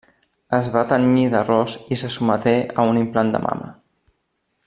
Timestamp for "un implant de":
2.95-3.43